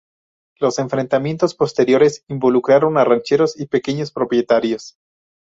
Los 0.59 0.79
enfrentamientos 0.79 1.53
posteriores 1.53 2.23
involucraron 2.27 2.97
a 2.97 3.03
rancheros 3.03 3.59
y 3.59 3.67
pequeños 3.67 4.11
propietarios. 4.11 4.95